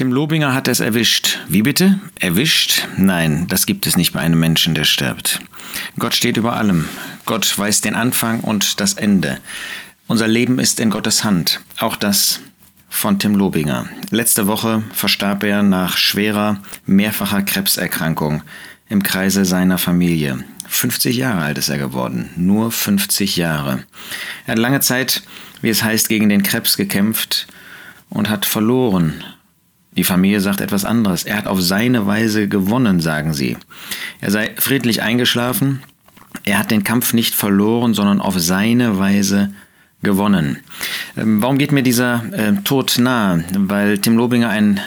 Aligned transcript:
Tim 0.00 0.12
Lobinger 0.12 0.54
hat 0.54 0.66
es 0.66 0.80
erwischt. 0.80 1.40
Wie 1.46 1.60
bitte? 1.60 2.00
Erwischt? 2.18 2.88
Nein, 2.96 3.46
das 3.48 3.66
gibt 3.66 3.86
es 3.86 3.98
nicht 3.98 4.14
bei 4.14 4.20
einem 4.20 4.40
Menschen, 4.40 4.72
der 4.72 4.84
stirbt. 4.84 5.40
Gott 5.98 6.14
steht 6.14 6.38
über 6.38 6.56
allem. 6.56 6.88
Gott 7.26 7.58
weiß 7.58 7.82
den 7.82 7.94
Anfang 7.94 8.40
und 8.40 8.80
das 8.80 8.94
Ende. 8.94 9.40
Unser 10.06 10.26
Leben 10.26 10.58
ist 10.58 10.80
in 10.80 10.88
Gottes 10.88 11.22
Hand. 11.22 11.60
Auch 11.78 11.96
das 11.96 12.40
von 12.88 13.18
Tim 13.18 13.34
Lobinger. 13.34 13.90
Letzte 14.08 14.46
Woche 14.46 14.82
verstarb 14.94 15.44
er 15.44 15.62
nach 15.62 15.98
schwerer, 15.98 16.62
mehrfacher 16.86 17.42
Krebserkrankung 17.42 18.42
im 18.88 19.02
Kreise 19.02 19.44
seiner 19.44 19.76
Familie. 19.76 20.42
50 20.66 21.14
Jahre 21.14 21.42
alt 21.42 21.58
ist 21.58 21.68
er 21.68 21.76
geworden. 21.76 22.30
Nur 22.36 22.72
50 22.72 23.36
Jahre. 23.36 23.84
Er 24.46 24.52
hat 24.52 24.58
lange 24.58 24.80
Zeit, 24.80 25.24
wie 25.60 25.68
es 25.68 25.82
heißt, 25.82 26.08
gegen 26.08 26.30
den 26.30 26.42
Krebs 26.42 26.78
gekämpft 26.78 27.48
und 28.08 28.30
hat 28.30 28.46
verloren. 28.46 29.22
Die 29.96 30.04
Familie 30.04 30.40
sagt 30.40 30.60
etwas 30.60 30.84
anderes. 30.84 31.24
Er 31.24 31.36
hat 31.36 31.46
auf 31.46 31.60
seine 31.60 32.06
Weise 32.06 32.48
gewonnen, 32.48 33.00
sagen 33.00 33.34
sie. 33.34 33.56
Er 34.20 34.30
sei 34.30 34.52
friedlich 34.56 35.02
eingeschlafen. 35.02 35.82
Er 36.44 36.58
hat 36.58 36.70
den 36.70 36.84
Kampf 36.84 37.12
nicht 37.12 37.34
verloren, 37.34 37.92
sondern 37.94 38.20
auf 38.20 38.38
seine 38.38 38.98
Weise 38.98 39.52
gewonnen. 40.02 40.58
Ähm, 41.16 41.42
warum 41.42 41.58
geht 41.58 41.72
mir 41.72 41.82
dieser 41.82 42.24
äh, 42.32 42.52
Tod 42.62 42.98
nahe? 42.98 43.44
Weil 43.52 43.98
Tim 43.98 44.16
Lobinger 44.16 44.48
ein 44.48 44.80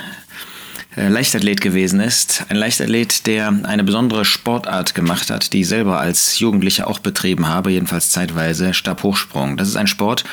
äh, 0.96 1.08
Leichtathlet 1.10 1.62
gewesen 1.62 2.00
ist. 2.00 2.46
Ein 2.50 2.56
Leichtathlet, 2.56 3.28
der 3.28 3.54
eine 3.64 3.84
besondere 3.84 4.26
Sportart 4.26 4.96
gemacht 4.96 5.30
hat, 5.30 5.54
die 5.54 5.62
ich 5.62 5.68
selber 5.68 6.00
als 6.00 6.40
Jugendlicher 6.40 6.88
auch 6.88 7.00
betrieben 7.00 7.48
habe, 7.48 7.72
jedenfalls 7.72 8.12
zeitweise 8.12 8.74
Stabhochsprung. 8.74 9.58
Das 9.58 9.68
ist 9.68 9.76
ein 9.76 9.88
Sport, 9.88 10.24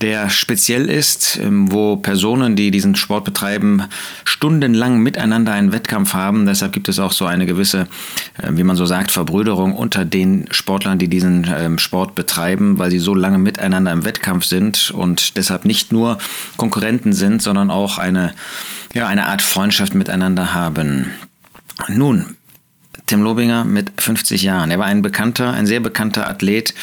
der 0.00 0.28
speziell 0.30 0.88
ist, 0.88 1.38
ähm, 1.42 1.72
wo 1.72 1.96
Personen, 1.96 2.56
die 2.56 2.70
diesen 2.70 2.96
Sport 2.96 3.24
betreiben, 3.24 3.84
stundenlang 4.24 5.00
miteinander 5.00 5.52
einen 5.52 5.72
Wettkampf 5.72 6.12
haben. 6.12 6.46
Deshalb 6.46 6.72
gibt 6.72 6.88
es 6.88 6.98
auch 6.98 7.12
so 7.12 7.24
eine 7.24 7.46
gewisse, 7.46 7.88
äh, 8.38 8.50
wie 8.50 8.64
man 8.64 8.76
so 8.76 8.84
sagt, 8.84 9.10
Verbrüderung 9.10 9.74
unter 9.74 10.04
den 10.04 10.46
Sportlern, 10.50 10.98
die 10.98 11.08
diesen 11.08 11.46
ähm, 11.58 11.78
Sport 11.78 12.14
betreiben, 12.14 12.78
weil 12.78 12.90
sie 12.90 12.98
so 12.98 13.14
lange 13.14 13.38
miteinander 13.38 13.92
im 13.92 14.04
Wettkampf 14.04 14.44
sind 14.44 14.90
und 14.90 15.36
deshalb 15.36 15.64
nicht 15.64 15.92
nur 15.92 16.18
Konkurrenten 16.56 17.12
sind, 17.12 17.40
sondern 17.40 17.70
auch 17.70 17.98
eine, 17.98 18.34
ja, 18.92 19.06
eine 19.06 19.26
Art 19.26 19.42
Freundschaft 19.42 19.94
miteinander 19.94 20.54
haben. 20.54 21.10
Nun, 21.88 22.36
Tim 23.06 23.22
Lobinger 23.22 23.64
mit 23.64 23.92
50 24.00 24.42
Jahren. 24.42 24.70
Er 24.70 24.78
war 24.78 24.86
ein 24.86 25.02
bekannter, 25.02 25.52
ein 25.52 25.66
sehr 25.66 25.80
bekannter 25.80 26.28
Athlet. 26.28 26.74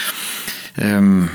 Ähm, 0.77 1.29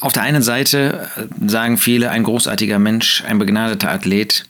auf 0.00 0.12
der 0.12 0.22
einen 0.22 0.42
Seite 0.42 1.08
äh, 1.16 1.48
sagen 1.48 1.78
viele, 1.78 2.10
ein 2.10 2.24
großartiger 2.24 2.78
Mensch, 2.78 3.22
ein 3.26 3.38
begnadeter 3.38 3.90
Athlet. 3.90 4.44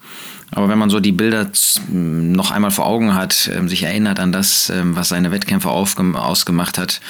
Aber 0.53 0.69
wenn 0.69 0.79
man 0.79 0.91
so 0.91 0.99
die 0.99 1.13
Bilder 1.13 1.49
noch 1.91 2.51
einmal 2.51 2.73
vor 2.73 2.87
Augen 2.87 3.15
hat, 3.15 3.51
ähm, 3.55 3.69
sich 3.69 3.85
erinnert 3.85 4.19
an 4.19 4.33
das, 4.33 4.71
ähm, 4.71 4.97
was 4.97 5.09
seine 5.09 5.31
Wettkämpfe 5.31 5.71
ausgemacht 5.71 6.79
hat, 6.79 7.01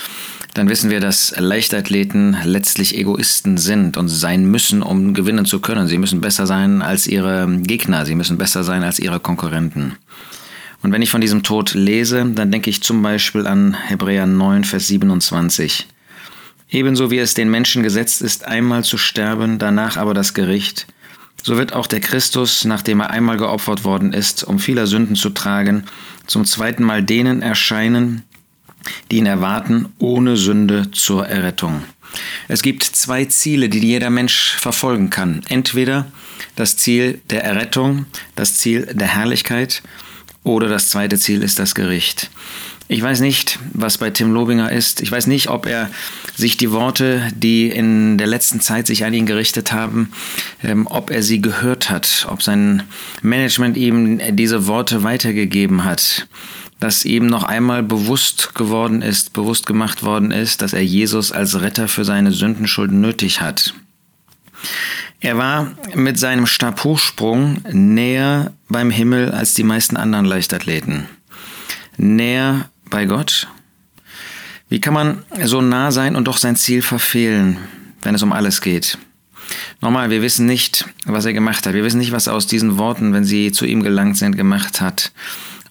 dann 0.55 0.69
wissen 0.69 0.91
wir, 0.91 1.01
dass 1.01 1.35
Leichtathleten 1.39 2.37
letztlich 2.45 2.99
Egoisten 2.99 3.57
sind 3.57 3.97
und 3.97 4.09
sein 4.09 4.45
müssen, 4.45 4.83
um 4.83 5.15
gewinnen 5.15 5.45
zu 5.45 5.61
können. 5.61 5.87
Sie 5.87 5.99
müssen 5.99 6.21
besser 6.21 6.47
sein 6.47 6.83
als 6.83 7.07
ihre 7.07 7.47
Gegner, 7.61 8.05
sie 8.05 8.15
müssen 8.15 8.37
besser 8.37 8.65
sein 8.65 8.83
als 8.83 8.99
ihre 8.99 9.21
Konkurrenten. 9.21 9.97
Und 10.83 10.93
wenn 10.93 11.03
ich 11.03 11.11
von 11.11 11.21
diesem 11.21 11.43
Tod 11.43 11.75
lese, 11.75 12.27
dann 12.35 12.51
denke 12.51 12.71
ich 12.71 12.83
zum 12.83 13.03
Beispiel 13.03 13.47
an 13.47 13.75
Hebräer 13.75 14.27
9, 14.27 14.65
Vers 14.65 14.89
27. 14.89 15.87
Ebenso 16.71 17.11
wie 17.11 17.19
es 17.19 17.35
den 17.35 17.51
Menschen 17.51 17.83
gesetzt 17.83 18.23
ist, 18.23 18.47
einmal 18.47 18.85
zu 18.85 18.97
sterben, 18.97 19.59
danach 19.59 19.97
aber 19.97 20.15
das 20.15 20.35
Gericht, 20.35 20.87
so 21.43 21.57
wird 21.57 21.73
auch 21.73 21.87
der 21.87 22.01
Christus, 22.01 22.65
nachdem 22.65 23.01
er 23.01 23.11
einmal 23.11 23.39
geopfert 23.39 23.85
worden 23.85 24.13
ist, 24.13 24.45
um 24.45 24.59
vieler 24.59 24.87
Sünden 24.87 25.17
zu 25.17 25.31
tragen, 25.31 25.85
zum 26.27 26.45
zweiten 26.45 26.85
Mal 26.85 27.03
denen 27.03 27.43
erscheinen, 27.43 28.23
die 29.11 29.17
ihn 29.17 29.27
erwarten, 29.27 29.89
ohne 29.99 30.37
Sünde 30.37 30.91
zur 30.91 31.27
Errettung. 31.27 31.83
Es 32.49 32.63
gibt 32.63 32.83
zwei 32.83 33.25
Ziele, 33.25 33.69
die 33.69 33.79
jeder 33.79 34.11
Mensch 34.11 34.57
verfolgen 34.59 35.11
kann. 35.11 35.43
Entweder 35.49 36.07
das 36.57 36.77
Ziel 36.77 37.21
der 37.31 37.45
Errettung, 37.45 38.07
das 38.35 38.59
Ziel 38.59 38.87
der 38.93 39.09
Herrlichkeit, 39.09 39.83
oder 40.43 40.69
das 40.69 40.89
zweite 40.89 41.19
Ziel 41.19 41.43
ist 41.43 41.59
das 41.59 41.75
Gericht. 41.75 42.31
Ich 42.93 43.01
weiß 43.01 43.21
nicht, 43.21 43.61
was 43.73 43.99
bei 43.99 44.11
Tim 44.11 44.33
Lobinger 44.33 44.73
ist. 44.73 45.01
Ich 45.01 45.13
weiß 45.13 45.29
nicht, 45.29 45.49
ob 45.49 45.67
er 45.67 45.89
sich 46.35 46.57
die 46.57 46.73
Worte, 46.73 47.23
die 47.33 47.69
in 47.69 48.19
der 48.19 48.27
letzten 48.27 48.61
Zeit 48.61 48.89
sich 48.89 49.05
an 49.05 49.15
ihn 49.15 49.27
gerichtet 49.27 49.71
haben, 49.71 50.11
ähm, 50.65 50.89
ob 50.89 51.13
er 51.13 51.23
sie 51.23 51.41
gehört 51.41 51.89
hat, 51.89 52.27
ob 52.29 52.43
sein 52.43 52.83
Management 53.23 53.77
ihm 53.77 54.21
diese 54.35 54.67
Worte 54.67 55.05
weitergegeben 55.05 55.85
hat, 55.85 56.27
dass 56.81 57.05
ihm 57.05 57.27
noch 57.27 57.45
einmal 57.45 57.85
bewusst 57.85 58.57
geworden 58.57 59.03
ist, 59.03 59.35
bewusst 59.35 59.67
gemacht 59.67 60.03
worden 60.03 60.33
ist, 60.33 60.61
dass 60.61 60.73
er 60.73 60.83
Jesus 60.83 61.31
als 61.31 61.61
Retter 61.61 61.87
für 61.87 62.05
seine 62.05 62.33
Sündenschulden 62.33 63.01
nötig 63.01 63.41
hat. 63.41 63.73
Er 65.21 65.39
war 65.39 65.77
mit 65.95 66.19
seinem 66.19 66.49
Stabhochsprung 66.49 67.59
näher 67.71 68.53
beim 68.69 68.91
Himmel 68.91 69.31
als 69.31 69.55
die 69.55 69.63
meisten 69.63 69.97
anderen 69.97 70.25
Leichtathleten. 70.25 71.07
Näher 71.97 72.69
bei 72.91 73.07
Gott? 73.07 73.49
Wie 74.69 74.81
kann 74.81 74.95
man 74.95 75.25
so 75.45 75.61
nah 75.61 75.91
sein 75.91 76.15
und 76.15 76.29
doch 76.29 76.37
sein 76.37 76.57
Ziel 76.57 76.83
verfehlen, 76.83 77.57
wenn 78.03 78.15
es 78.15 78.23
um 78.23 78.33
alles 78.33 78.61
geht? 78.61 78.99
Nochmal, 79.81 80.11
wir 80.11 80.23
wissen 80.23 80.47
nicht, 80.47 80.87
was 81.07 81.25
er 81.25 81.33
gemacht 81.33 81.67
hat. 81.67 81.75
Wir 81.75 81.83
wissen 81.83 81.99
nicht, 81.99 82.13
was 82.13 82.27
er 82.27 82.35
aus 82.35 82.47
diesen 82.47 82.79
Worten, 82.79 83.13
wenn 83.13 83.25
sie 83.25 83.51
zu 83.51 83.65
ihm 83.65 83.83
gelangt 83.83 84.17
sind, 84.17 84.37
gemacht 84.37 84.81
hat. 84.81 85.13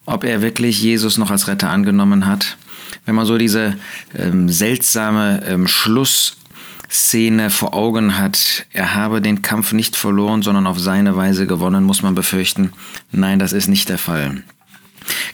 Ob 0.06 0.24
er 0.24 0.41
wirklich 0.41 0.81
Jesus 0.81 1.18
noch 1.18 1.31
als 1.31 1.47
Retter 1.47 1.69
angenommen 1.69 2.25
hat. 2.25 2.57
Wenn 3.06 3.16
man 3.16 3.25
so 3.25 3.38
diese 3.38 3.78
ähm, 4.18 4.50
seltsame 4.50 5.44
ähm, 5.47 5.68
Schlussszene 5.68 7.50
vor 7.50 7.74
Augen 7.74 8.18
hat, 8.18 8.66
er 8.74 8.96
habe 8.96 9.22
den 9.22 9.41
Kampf 9.41 9.74
nicht 9.74 9.96
verloren, 9.96 10.41
sondern 10.41 10.68
auf 10.68 10.80
seine 10.80 11.16
Weise 11.16 11.47
gewonnen, 11.47 11.84
muss 11.84 12.01
man 12.01 12.16
befürchten, 12.16 12.74
nein, 13.12 13.40
das 13.40 13.53
ist 13.53 13.68
nicht 13.68 13.88
der 13.90 13.97
Fall. 13.97 14.44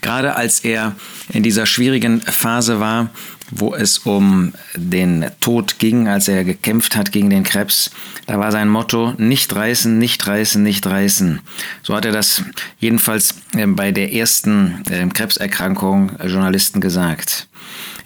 Gerade 0.01 0.35
als 0.35 0.59
er 0.61 0.95
in 1.29 1.43
dieser 1.43 1.65
schwierigen 1.65 2.21
Phase 2.21 2.79
war, 2.79 3.09
wo 3.51 3.75
es 3.75 3.99
um 3.99 4.53
den 4.75 5.25
Tod 5.39 5.77
ging, 5.79 6.07
als 6.07 6.27
er 6.27 6.43
gekämpft 6.43 6.95
hat 6.95 7.11
gegen 7.11 7.29
den 7.29 7.43
Krebs, 7.43 7.91
da 8.25 8.39
war 8.39 8.51
sein 8.51 8.69
Motto, 8.69 9.13
nicht 9.17 9.55
reißen, 9.55 9.97
nicht 9.97 10.25
reißen, 10.25 10.61
nicht 10.61 10.85
reißen. 10.87 11.41
So 11.83 11.95
hat 11.95 12.05
er 12.05 12.11
das 12.11 12.43
jedenfalls 12.79 13.35
ähm, 13.55 13.75
bei 13.75 13.91
der 13.91 14.13
ersten 14.13 14.83
ähm, 14.89 15.13
Krebserkrankung 15.13 16.17
äh, 16.17 16.27
Journalisten 16.27 16.81
gesagt. 16.81 17.47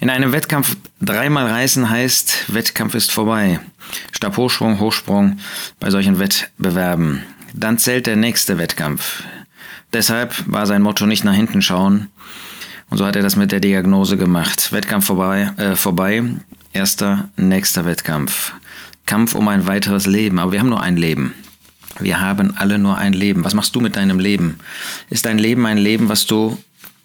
In 0.02 0.10
einem 0.10 0.32
Wettkampf 0.32 0.76
dreimal 1.02 1.48
reißen 1.48 1.90
heißt, 1.90 2.54
Wettkampf 2.54 2.96
ist 2.96 3.12
vorbei. 3.12 3.60
Stabhochsprung, 4.12 4.80
Hochsprung 4.80 5.40
bei 5.80 5.90
solchen 5.90 6.20
Wettbewerben. 6.20 7.24
Dann 7.54 7.78
zählt 7.78 8.08
der 8.08 8.16
nächste 8.16 8.58
Wettkampf. 8.58 9.24
Deshalb 9.94 10.44
war 10.48 10.66
sein 10.66 10.82
Motto 10.82 11.06
nicht 11.06 11.24
nach 11.24 11.34
hinten 11.34 11.62
schauen. 11.62 12.08
Und 12.90 12.98
so 12.98 13.06
hat 13.06 13.16
er 13.16 13.22
das 13.22 13.36
mit 13.36 13.52
der 13.52 13.60
Diagnose 13.60 14.18
gemacht. 14.18 14.72
Wettkampf 14.72 15.06
vorbei, 15.06 15.52
äh, 15.58 15.76
vorbei. 15.76 16.24
Erster, 16.74 17.30
nächster 17.38 17.86
Wettkampf. 17.86 18.54
Kampf 19.06 19.36
um 19.36 19.48
ein 19.48 19.68
weiteres 19.68 20.06
Leben. 20.06 20.40
Aber 20.40 20.52
wir 20.52 20.60
haben 20.60 20.70
nur 20.70 20.82
ein 20.82 20.98
Leben. 20.98 21.34
Wir 22.00 22.22
haben 22.22 22.56
alle 22.56 22.80
nur 22.80 22.98
ein 22.98 23.14
Leben. 23.14 23.44
Was 23.44 23.54
machst 23.54 23.76
du 23.76 23.82
mit 23.82 23.96
deinem 23.96 24.20
Leben? 24.20 24.60
Ist 25.10 25.26
dein 25.26 25.38
Leben 25.38 25.66
ein 25.66 25.78
Leben, 25.78 26.10
was 26.10 26.26
du 26.26 26.58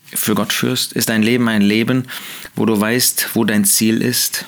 für 0.05 0.35
Gott 0.35 0.53
führst? 0.53 0.93
Ist 0.93 1.09
dein 1.09 1.23
Leben 1.23 1.49
ein 1.49 1.63
Leben, 1.63 2.05
wo 2.55 2.67
du 2.67 2.79
weißt, 2.79 3.31
wo 3.35 3.45
dein 3.45 3.65
Ziel 3.65 4.03
ist? 4.03 4.47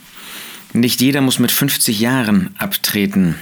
Nicht 0.73 1.01
jeder 1.01 1.21
muss 1.21 1.39
mit 1.39 1.51
50 1.51 2.01
Jahren 2.01 2.55
abtreten. 2.59 3.37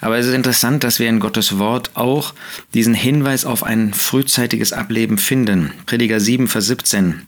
Aber 0.00 0.18
es 0.18 0.26
ist 0.26 0.34
interessant, 0.34 0.82
dass 0.82 0.98
wir 0.98 1.08
in 1.08 1.20
Gottes 1.20 1.58
Wort 1.58 1.90
auch 1.94 2.34
diesen 2.74 2.94
Hinweis 2.94 3.44
auf 3.44 3.62
ein 3.62 3.94
frühzeitiges 3.94 4.72
Ableben 4.72 5.18
finden. 5.18 5.72
Prediger 5.86 6.20
7, 6.20 6.48
Vers 6.48 6.66
17. 6.66 7.26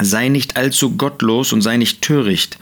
Sei 0.00 0.28
nicht 0.28 0.56
allzu 0.56 0.96
gottlos 0.96 1.52
und 1.52 1.62
sei 1.62 1.76
nicht 1.76 2.02
töricht. 2.02 2.58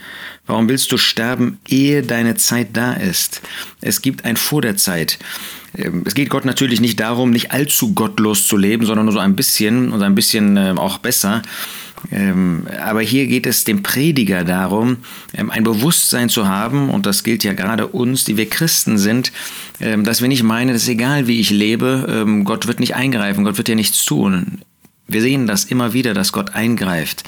Warum 0.46 0.69
willst 0.69 0.93
du 0.93 0.96
sterben, 0.96 1.58
ehe 1.69 2.02
deine 2.02 2.37
Zeit 2.37 2.69
da 2.75 2.93
ist? 2.93 3.43
Es 3.81 4.00
gibt 4.00 4.25
ein 4.25 4.37
Vor 4.37 4.62
der 4.62 4.76
Zeit. 4.76 5.19
Ähm, 5.76 6.02
es 6.06 6.14
geht 6.14 6.31
Gott 6.31 6.44
natürlich 6.44 6.81
nicht 6.81 7.00
darum, 7.00 7.31
nicht 7.31 7.50
allzu 7.50 7.94
gottlos 7.94 8.46
zu 8.46 8.56
leben, 8.56 8.87
sondern 8.87 9.06
nur 9.06 9.12
so 9.12 9.19
ein 9.19 9.37
bisschen 9.37 9.93
und 9.93 10.02
ein 10.02 10.14
bisschen 10.14 10.56
äh, 10.56 10.75
auch 10.76 10.99
besser. 10.99 11.43
Ähm, 12.11 12.67
aber 12.81 13.00
hier 13.00 13.26
geht 13.26 13.47
es 13.47 13.64
dem 13.64 13.82
Prediger 13.82 14.44
darum, 14.44 14.99
ähm, 15.35 15.50
ein 15.50 15.64
Bewusstsein 15.64 16.29
zu 16.29 16.47
haben, 16.47 16.91
und 16.91 17.06
das 17.06 17.25
gilt 17.25 17.44
ja 17.44 17.53
gerade 17.53 17.87
uns, 17.87 18.25
die 18.25 18.37
wir 18.37 18.49
Christen 18.49 18.99
sind, 18.99 19.32
ähm, 19.81 20.05
dass 20.05 20.20
wir 20.20 20.29
nicht 20.29 20.43
meinen, 20.43 20.75
ist 20.75 20.88
egal, 20.88 21.26
wie 21.26 21.41
ich 21.41 21.50
lebe, 21.50 22.25
Gott 22.44 22.67
wird 22.67 22.81
nicht 22.81 22.94
eingreifen, 22.94 23.44
Gott 23.44 23.58
wird 23.58 23.69
ja 23.69 23.75
nichts 23.75 24.05
tun. 24.05 24.62
Wir 25.08 25.20
sehen 25.20 25.47
das 25.47 25.64
immer 25.64 25.93
wieder, 25.93 26.14
dass 26.14 26.32
Gott 26.32 26.55
eingreift. 26.55 27.25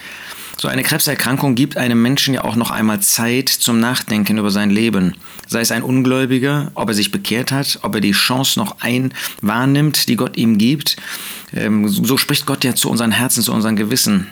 So 0.60 0.66
eine 0.66 0.82
Krebserkrankung 0.82 1.54
gibt 1.54 1.76
einem 1.76 2.02
Menschen 2.02 2.34
ja 2.34 2.42
auch 2.42 2.56
noch 2.56 2.72
einmal 2.72 3.00
Zeit 3.00 3.48
zum 3.48 3.78
Nachdenken 3.78 4.38
über 4.38 4.50
sein 4.50 4.70
Leben. 4.70 5.14
Sei 5.46 5.60
es 5.60 5.70
ein 5.70 5.84
Ungläubiger, 5.84 6.72
ob 6.74 6.88
er 6.88 6.94
sich 6.94 7.12
bekehrt 7.12 7.52
hat, 7.52 7.78
ob 7.82 7.94
er 7.94 8.00
die 8.00 8.10
Chance 8.10 8.58
noch 8.58 8.80
ein 8.80 9.14
wahrnimmt, 9.40 10.08
die 10.08 10.16
Gott 10.16 10.36
ihm 10.36 10.58
gibt. 10.58 10.96
So 11.86 12.16
spricht 12.16 12.46
Gott 12.46 12.64
ja 12.64 12.74
zu 12.74 12.90
unseren 12.90 13.12
Herzen, 13.12 13.42
zu 13.42 13.52
unseren 13.52 13.76
Gewissen 13.76 14.26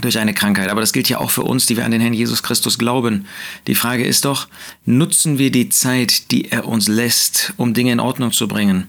durch 0.00 0.18
eine 0.18 0.34
Krankheit. 0.34 0.68
Aber 0.68 0.80
das 0.80 0.92
gilt 0.92 1.08
ja 1.08 1.18
auch 1.18 1.30
für 1.30 1.42
uns, 1.42 1.66
die 1.66 1.76
wir 1.76 1.84
an 1.84 1.90
den 1.90 2.00
Herrn 2.00 2.14
Jesus 2.14 2.42
Christus 2.42 2.78
glauben. 2.78 3.26
Die 3.66 3.74
Frage 3.74 4.04
ist 4.04 4.24
doch, 4.24 4.48
nutzen 4.84 5.38
wir 5.38 5.50
die 5.50 5.68
Zeit, 5.68 6.30
die 6.30 6.50
er 6.50 6.66
uns 6.66 6.88
lässt, 6.88 7.52
um 7.56 7.74
Dinge 7.74 7.92
in 7.92 8.00
Ordnung 8.00 8.32
zu 8.32 8.48
bringen? 8.48 8.88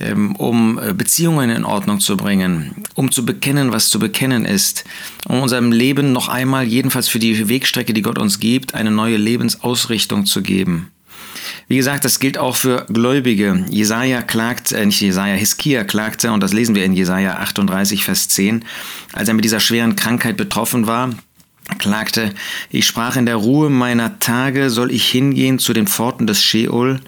Ähm, 0.00 0.34
um 0.36 0.78
äh, 0.78 0.92
Beziehungen 0.92 1.50
in 1.50 1.64
Ordnung 1.64 2.00
zu 2.00 2.16
bringen, 2.16 2.82
um 2.94 3.12
zu 3.12 3.24
bekennen, 3.24 3.70
was 3.70 3.90
zu 3.90 4.00
bekennen 4.00 4.44
ist, 4.44 4.84
um 5.28 5.40
unserem 5.40 5.70
Leben 5.70 6.12
noch 6.12 6.28
einmal, 6.28 6.64
jedenfalls 6.66 7.08
für 7.08 7.20
die 7.20 7.48
Wegstrecke, 7.48 7.94
die 7.94 8.02
Gott 8.02 8.18
uns 8.18 8.40
gibt, 8.40 8.74
eine 8.74 8.90
neue 8.90 9.18
Lebensausrichtung 9.18 10.26
zu 10.26 10.42
geben. 10.42 10.90
Wie 11.66 11.76
gesagt, 11.76 12.04
das 12.04 12.20
gilt 12.20 12.36
auch 12.36 12.56
für 12.56 12.86
Gläubige. 12.92 13.64
Jesaja 13.70 14.22
klagt, 14.22 14.72
äh, 14.72 14.84
nicht 14.84 15.00
Jesaja, 15.00 15.34
Hiskia 15.34 15.84
klagte, 15.84 16.32
und 16.32 16.42
das 16.42 16.52
lesen 16.52 16.74
wir 16.74 16.84
in 16.84 16.92
Jesaja 16.92 17.38
38, 17.38 18.04
Vers 18.04 18.28
10, 18.28 18.64
als 19.12 19.28
er 19.28 19.34
mit 19.34 19.44
dieser 19.44 19.60
schweren 19.60 19.96
Krankheit 19.96 20.36
betroffen 20.36 20.86
war, 20.86 21.10
klagte, 21.78 22.34
ich 22.70 22.86
sprach 22.86 23.16
in 23.16 23.26
der 23.26 23.36
Ruhe 23.36 23.70
meiner 23.70 24.18
Tage, 24.18 24.68
soll 24.68 24.90
ich 24.90 25.08
hingehen 25.10 25.58
zu 25.58 25.72
den 25.72 25.86
Pforten 25.86 26.26
des 26.26 26.42
Sheol, 26.42 27.00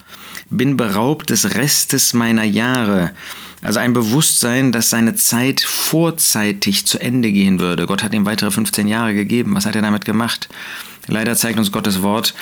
bin 0.48 0.76
beraubt 0.76 1.30
des 1.30 1.54
Restes 1.54 2.14
meiner 2.14 2.44
Jahre. 2.44 3.12
Also 3.62 3.80
ein 3.80 3.92
Bewusstsein, 3.92 4.70
dass 4.70 4.90
seine 4.90 5.16
Zeit 5.16 5.60
vorzeitig 5.60 6.86
zu 6.86 6.98
Ende 6.98 7.32
gehen 7.32 7.58
würde. 7.58 7.86
Gott 7.86 8.02
hat 8.02 8.14
ihm 8.14 8.26
weitere 8.26 8.50
15 8.50 8.86
Jahre 8.86 9.14
gegeben. 9.14 9.54
Was 9.54 9.66
hat 9.66 9.74
er 9.74 9.82
damit 9.82 10.04
gemacht? 10.04 10.48
Leider 11.08 11.36
zeigt 11.36 11.58
uns 11.58 11.72
Gottes 11.72 12.02
Wort, 12.02 12.34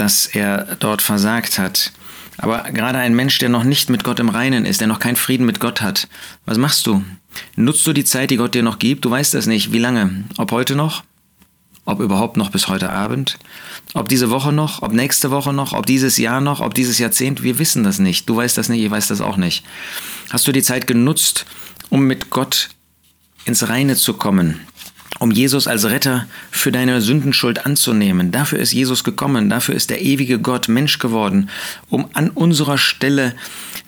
dass 0.00 0.26
er 0.26 0.76
dort 0.78 1.02
versagt 1.02 1.58
hat. 1.58 1.92
Aber 2.38 2.62
gerade 2.72 2.98
ein 2.98 3.14
Mensch, 3.14 3.38
der 3.38 3.50
noch 3.50 3.64
nicht 3.64 3.90
mit 3.90 4.02
Gott 4.02 4.18
im 4.18 4.30
Reinen 4.30 4.64
ist, 4.64 4.80
der 4.80 4.88
noch 4.88 4.98
keinen 4.98 5.16
Frieden 5.16 5.44
mit 5.44 5.60
Gott 5.60 5.82
hat, 5.82 6.08
was 6.46 6.56
machst 6.56 6.86
du? 6.86 7.04
Nutzt 7.54 7.86
du 7.86 7.92
die 7.92 8.04
Zeit, 8.04 8.30
die 8.30 8.38
Gott 8.38 8.54
dir 8.54 8.62
noch 8.62 8.78
gibt? 8.78 9.04
Du 9.04 9.10
weißt 9.10 9.34
das 9.34 9.44
nicht. 9.44 9.72
Wie 9.72 9.78
lange? 9.78 10.24
Ob 10.38 10.52
heute 10.52 10.74
noch? 10.74 11.04
Ob 11.84 12.00
überhaupt 12.00 12.38
noch 12.38 12.50
bis 12.50 12.68
heute 12.68 12.88
Abend? 12.88 13.38
Ob 13.92 14.08
diese 14.08 14.30
Woche 14.30 14.52
noch? 14.52 14.80
Ob 14.80 14.94
nächste 14.94 15.30
Woche 15.30 15.52
noch? 15.52 15.74
Ob 15.74 15.84
dieses 15.84 16.16
Jahr 16.16 16.40
noch? 16.40 16.60
Ob 16.60 16.72
dieses 16.72 16.98
Jahrzehnt? 16.98 17.42
Wir 17.42 17.58
wissen 17.58 17.84
das 17.84 17.98
nicht. 17.98 18.26
Du 18.26 18.36
weißt 18.36 18.56
das 18.56 18.70
nicht, 18.70 18.82
ich 18.82 18.90
weiß 18.90 19.08
das 19.08 19.20
auch 19.20 19.36
nicht. 19.36 19.64
Hast 20.30 20.48
du 20.48 20.52
die 20.52 20.62
Zeit 20.62 20.86
genutzt, 20.86 21.44
um 21.90 22.04
mit 22.04 22.30
Gott 22.30 22.70
ins 23.44 23.68
Reine 23.68 23.96
zu 23.96 24.14
kommen? 24.14 24.60
Um 25.18 25.30
Jesus 25.30 25.66
als 25.66 25.84
Retter 25.84 26.26
für 26.50 26.72
deine 26.72 27.00
Sündenschuld 27.00 27.66
anzunehmen. 27.66 28.30
Dafür 28.30 28.58
ist 28.58 28.72
Jesus 28.72 29.04
gekommen, 29.04 29.50
dafür 29.50 29.74
ist 29.74 29.90
der 29.90 30.00
ewige 30.00 30.38
Gott 30.38 30.68
Mensch 30.68 30.98
geworden, 30.98 31.50
um 31.88 32.06
an 32.14 32.30
unserer 32.30 32.78
Stelle, 32.78 33.34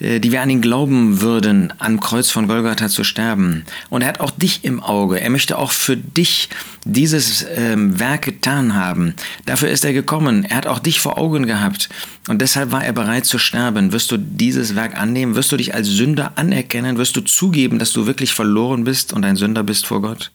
äh, 0.00 0.18
die 0.18 0.32
wir 0.32 0.42
an 0.42 0.50
ihn 0.50 0.60
glauben 0.60 1.20
würden, 1.20 1.72
am 1.78 2.00
Kreuz 2.00 2.30
von 2.30 2.48
Golgatha 2.48 2.88
zu 2.88 3.04
sterben. 3.04 3.64
Und 3.88 4.02
er 4.02 4.08
hat 4.08 4.20
auch 4.20 4.30
dich 4.30 4.64
im 4.64 4.82
Auge. 4.82 5.20
Er 5.20 5.30
möchte 5.30 5.56
auch 5.58 5.72
für 5.72 5.96
dich 5.96 6.48
dieses 6.84 7.46
ähm, 7.56 7.98
Werk 7.98 8.22
getan 8.22 8.74
haben. 8.74 9.14
Dafür 9.46 9.70
ist 9.70 9.84
er 9.84 9.92
gekommen. 9.92 10.44
Er 10.44 10.56
hat 10.56 10.66
auch 10.66 10.80
dich 10.80 11.00
vor 11.00 11.18
Augen 11.18 11.46
gehabt. 11.46 11.88
Und 12.28 12.42
deshalb 12.42 12.72
war 12.72 12.84
er 12.84 12.92
bereit 12.92 13.26
zu 13.26 13.38
sterben. 13.38 13.92
Wirst 13.92 14.10
du 14.10 14.16
dieses 14.16 14.74
Werk 14.74 14.98
annehmen? 14.98 15.34
Wirst 15.34 15.52
du 15.52 15.56
dich 15.56 15.74
als 15.74 15.88
Sünder 15.88 16.32
anerkennen? 16.36 16.98
Wirst 16.98 17.16
du 17.16 17.20
zugeben, 17.20 17.78
dass 17.78 17.92
du 17.92 18.06
wirklich 18.06 18.34
verloren 18.34 18.84
bist 18.84 19.12
und 19.12 19.24
ein 19.24 19.36
Sünder 19.36 19.62
bist 19.62 19.86
vor 19.86 20.02
Gott? 20.02 20.30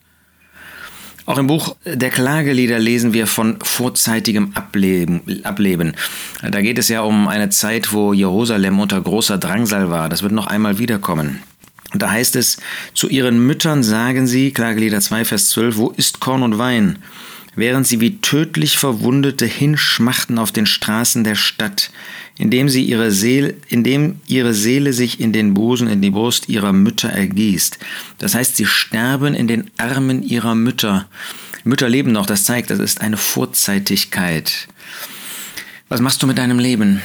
Auch 1.28 1.38
im 1.38 1.48
Buch 1.48 1.76
der 1.84 2.10
Klagelieder 2.10 2.80
lesen 2.80 3.14
wir 3.14 3.28
von 3.28 3.58
vorzeitigem 3.62 4.54
Ableben. 4.56 5.22
Ableben. 5.44 5.94
Da 6.42 6.62
geht 6.62 6.80
es 6.80 6.88
ja 6.88 7.02
um 7.02 7.28
eine 7.28 7.50
Zeit, 7.50 7.92
wo 7.92 8.14
Jerusalem 8.14 8.80
unter 8.80 9.02
großer 9.02 9.38
Drangsal 9.38 9.90
war. 9.90 10.08
Das 10.08 10.24
wird 10.24 10.32
noch 10.32 10.48
einmal 10.48 10.80
wiederkommen. 10.80 11.44
Und 11.92 12.02
da 12.02 12.12
heißt 12.12 12.38
es, 12.38 12.58
zu 12.94 13.10
ihren 13.10 13.46
Müttern 13.46 13.84
sagen 13.84 14.26
sie, 14.26 14.52
Klagelieder 14.52 15.02
2, 15.02 15.26
Vers 15.26 15.50
12, 15.50 15.78
wo 15.78 15.90
ist 15.90 16.22
Korn 16.22 16.44
und 16.44 16.58
Wein? 16.58 16.98
während 17.58 17.88
sie 17.88 18.00
wie 18.00 18.22
tödlich 18.22 18.78
Verwundete 18.78 19.46
hinschmachten 19.46 20.38
auf 20.38 20.54
den 20.54 20.68
Straßen 20.68 21.26
der 21.26 21.36
Stadt, 21.36 21.92
indem, 22.38 22.70
sie 22.70 22.84
ihre 22.84 23.12
Seele, 23.12 23.56
indem 23.68 24.22
ihre 24.28 24.54
Seele 24.54 24.94
sich 24.94 25.20
in 25.20 25.34
den 25.34 25.54
Busen, 25.54 25.88
in 25.88 26.02
die 26.02 26.12
Brust 26.12 26.50
ihrer 26.50 26.74
Mütter 26.74 27.10
ergießt. 27.10 27.80
Das 28.18 28.36
heißt, 28.36 28.56
sie 28.56 28.66
sterben 28.66 29.34
in 29.34 29.48
den 29.48 29.72
Armen 29.78 30.24
ihrer 30.24 30.56
Mütter. 30.56 31.08
Mütter 31.64 31.90
leben 31.90 32.12
noch, 32.12 32.26
das 32.26 32.46
zeigt, 32.46 32.70
das 32.70 32.80
ist 32.80 33.02
eine 33.02 33.18
Vorzeitigkeit. 33.18 34.68
Was 35.90 36.02
machst 36.02 36.22
du 36.22 36.28
mit 36.28 36.38
deinem 36.38 36.60
Leben? 36.60 37.02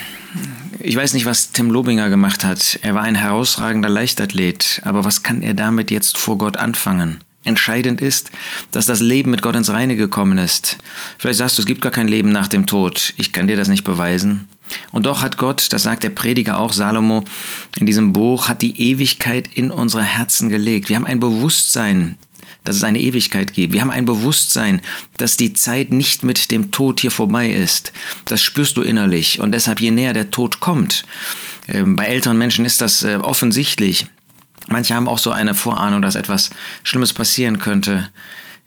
Ich 0.81 0.97
weiß 0.97 1.15
nicht, 1.15 1.27
was 1.27 1.53
Tim 1.53 1.71
Lobinger 1.71 2.09
gemacht 2.09 2.45
hat. 2.45 2.79
Er 2.83 2.95
war 2.95 3.03
ein 3.03 3.15
herausragender 3.15 3.89
Leichtathlet, 3.89 4.81
aber 4.85 5.05
was 5.05 5.23
kann 5.23 5.43
er 5.43 5.55
damit 5.55 5.91
jetzt 5.91 6.19
vor 6.19 6.39
Gott 6.39 6.57
anfangen? 6.57 7.19
Entscheidend 7.45 8.01
ist, 8.01 8.31
dass 8.71 8.87
das 8.87 9.01
Leben 9.01 9.31
mit 9.31 9.43
Gott 9.43 9.57
ins 9.57 9.71
Reine 9.71 9.97
gekommen 9.97 10.39
ist. 10.39 10.79
Vielleicht 11.19 11.39
sagst 11.39 11.59
du, 11.59 11.63
es 11.63 11.67
gibt 11.67 11.83
gar 11.83 11.93
kein 11.93 12.09
Leben 12.09 12.31
nach 12.31 12.49
dem 12.49 12.67
Tod. 12.67 13.15
Ich 13.17 13.33
kann 13.33 13.49
dir 13.49 13.57
das 13.57 13.69
nicht 13.69 13.85
beweisen. 13.85 14.49
Und 14.91 15.07
doch 15.07 15.23
hat 15.23 15.37
Gott, 15.37 15.73
das 15.73 15.83
sagt 15.83 16.03
der 16.03 16.11
Prediger 16.11 16.59
auch 16.59 16.73
Salomo 16.73 17.25
in 17.79 17.87
diesem 17.87 18.13
Buch, 18.13 18.49
hat 18.49 18.63
die 18.63 18.81
Ewigkeit 18.81 19.49
in 19.55 19.71
unsere 19.71 20.03
Herzen 20.03 20.49
gelegt. 20.49 20.89
Wir 20.89 20.97
haben 20.97 21.07
ein 21.07 21.21
Bewusstsein, 21.21 22.17
dass 22.65 22.77
es 22.77 22.85
eine 22.85 23.01
Ewigkeit 23.01 23.53
gibt. 23.53 23.73
Wir 23.73 23.81
haben 23.81 23.91
ein 23.91 24.05
Bewusstsein, 24.05 24.81
dass 25.17 25.37
die 25.37 25.53
Zeit 25.53 25.93
nicht 25.93 26.23
mit 26.23 26.51
dem 26.51 26.71
Tod 26.71 27.01
hier 27.01 27.11
vorbei 27.11 27.51
ist. 27.51 27.93
Das 28.25 28.43
spürst 28.43 28.77
du 28.77 28.83
innerlich. 28.83 29.41
Und 29.41 29.53
deshalb, 29.53 29.81
je 29.81 29.91
näher 29.91 30.13
der 30.13 30.31
Tod 30.31 30.61
kommt, 30.61 31.05
ähm, 31.69 31.97
bei 31.97 32.05
älteren 32.05 32.39
Menschen 32.39 32.65
ist 32.65 32.81
das 32.81 33.03
äh, 33.03 33.17
offensichtlich, 33.17 34.07
Manche 34.69 34.95
haben 34.95 35.09
auch 35.09 35.19
so 35.19 35.31
eine 35.31 35.55
Vorahnung, 35.55 36.03
dass 36.03 36.15
etwas 36.15 36.51
Schlimmes 36.83 37.13
passieren 37.13 37.59
könnte. 37.59 38.09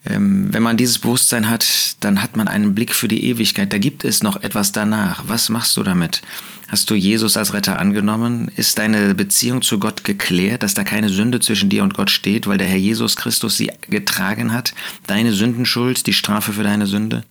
Ähm, 0.07 0.53
wenn 0.53 0.63
man 0.63 0.77
dieses 0.77 0.99
Bewusstsein 0.99 1.49
hat, 1.49 1.95
dann 1.99 2.21
hat 2.21 2.35
man 2.37 2.47
einen 2.47 2.75
Blick 2.75 2.93
für 2.93 3.07
die 3.07 3.25
Ewigkeit. 3.25 3.73
Da 3.73 3.77
gibt 3.77 4.03
es 4.03 4.23
noch 4.23 4.43
etwas 4.43 4.71
danach. 4.71 5.23
Was 5.27 5.49
machst 5.49 5.75
du 5.77 5.83
damit? 5.83 6.21
Hast 6.67 6.89
du 6.89 6.95
Jesus 6.95 7.37
als 7.37 7.53
Retter 7.53 7.79
angenommen? 7.79 8.49
Ist 8.55 8.79
deine 8.79 9.13
Beziehung 9.13 9.61
zu 9.61 9.77
Gott 9.77 10.03
geklärt, 10.03 10.63
dass 10.63 10.73
da 10.73 10.83
keine 10.83 11.09
Sünde 11.09 11.39
zwischen 11.39 11.69
dir 11.69 11.83
und 11.83 11.93
Gott 11.93 12.09
steht, 12.09 12.47
weil 12.47 12.57
der 12.57 12.67
Herr 12.67 12.77
Jesus 12.77 13.15
Christus 13.15 13.55
sie 13.57 13.71
getragen 13.87 14.51
hat? 14.51 14.73
Deine 15.05 15.31
Sündenschuld, 15.31 16.07
die 16.07 16.13
Strafe 16.13 16.53
für 16.53 16.63
deine 16.63 16.87
Sünde? 16.87 17.23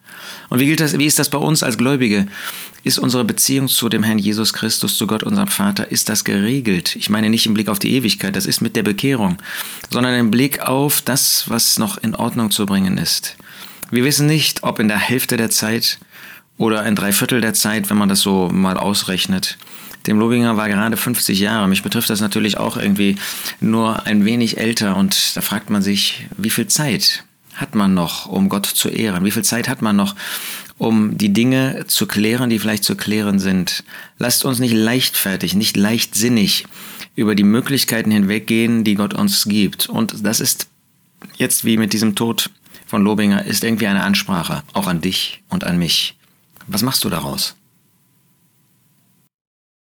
Und 0.51 0.61
wie 0.61 0.67
gilt 0.67 0.81
das, 0.81 0.97
wie 0.99 1.07
ist 1.07 1.19
das 1.19 1.31
bei 1.31 1.39
uns 1.39 1.65
als 1.65 1.79
Gläubige? 1.79 2.27
Ist 2.85 2.99
unsere 2.99 3.25
Beziehung 3.25 3.67
zu 3.67 3.89
dem 3.89 4.05
Herrn 4.05 4.19
Jesus 4.19 4.53
Christus, 4.53 4.97
zu 4.97 5.07
Gott, 5.07 5.25
unserem 5.25 5.49
Vater, 5.49 5.91
ist 5.91 6.09
das 6.09 6.23
geregelt? 6.23 6.95
Ich 6.95 7.11
meine 7.11 7.29
nicht 7.29 7.47
im 7.47 7.55
Blick 7.55 7.69
auf 7.69 7.81
die 7.81 7.95
Ewigkeit, 7.95 8.37
das 8.37 8.47
ist 8.47 8.61
mit 8.61 8.77
der 8.77 8.83
Bekehrung, 8.85 9.39
sondern 9.91 10.15
im 10.15 10.31
Blick 10.31 10.61
auf 10.61 11.01
das, 11.01 11.45
was 11.49 11.79
noch 11.79 11.99
in 11.99 12.15
Ordnung 12.15 12.51
zu 12.51 12.67
bringen 12.67 12.99
ist. 12.99 13.37
Wir 13.91 14.05
wissen 14.05 14.27
nicht, 14.27 14.63
ob 14.63 14.79
in 14.79 14.89
der 14.89 14.99
Hälfte 14.99 15.37
der 15.37 15.51
Zeit 15.51 15.99
oder 16.59 16.83
ein 16.83 16.97
Dreiviertel 16.97 17.41
der 17.41 17.55
Zeit, 17.55 17.91
wenn 17.91 17.97
man 17.97 18.09
das 18.09 18.21
so 18.21 18.49
mal 18.53 18.77
ausrechnet. 18.77 19.59
Dem 20.07 20.19
Lobinger 20.19 20.57
war 20.57 20.69
gerade 20.69 20.97
50 20.97 21.39
Jahre. 21.39 21.67
Mich 21.67 21.83
betrifft 21.83 22.11
das 22.11 22.21
natürlich 22.21 22.59
auch 22.59 22.77
irgendwie 22.77 23.17
nur 23.61 24.07
ein 24.07 24.25
wenig 24.25 24.59
älter 24.59 24.97
und 24.97 25.37
da 25.37 25.41
fragt 25.41 25.71
man 25.71 25.83
sich, 25.83 26.27
wie 26.37 26.51
viel 26.51 26.67
Zeit 26.67 27.25
hat 27.55 27.75
man 27.75 27.95
noch, 27.95 28.27
um 28.27 28.49
Gott 28.49 28.67
zu 28.67 28.89
ehren? 28.89 29.25
Wie 29.25 29.31
viel 29.31 29.45
Zeit 29.45 29.69
hat 29.69 29.81
man 29.81 29.97
noch, 29.97 30.15
um 30.77 31.17
die 31.17 31.33
Dinge 31.33 31.85
zu 31.87 32.07
klären, 32.07 32.51
die 32.51 32.59
vielleicht 32.59 32.85
zu 32.85 32.97
klären 32.97 33.39
sind? 33.39 33.85
Lasst 34.19 34.45
uns 34.45 34.59
nicht 34.59 34.75
leichtfertig, 34.75 35.55
nicht 35.55 35.77
leichtsinnig 35.77 36.67
über 37.15 37.35
die 37.35 37.45
Möglichkeiten 37.45 38.11
hinweggehen, 38.11 38.85
die 38.85 38.97
Gott 38.97 39.15
uns 39.15 39.45
gibt. 39.45 39.89
Und 39.89 40.27
das 40.27 40.41
ist 40.41 40.69
jetzt 41.37 41.65
wie 41.65 41.77
mit 41.77 41.93
diesem 41.93 42.15
Tod 42.15 42.51
von 42.87 43.03
Lobinger, 43.03 43.45
ist 43.45 43.65
irgendwie 43.65 43.87
eine 43.87 44.03
Ansprache, 44.03 44.63
auch 44.73 44.89
an 44.89 45.01
dich 45.01 45.43
und 45.49 45.65
an 45.65 45.79
mich. 45.79 46.17
Was 46.67 46.83
machst 46.83 47.05
du 47.05 47.11
daraus? 47.11 47.55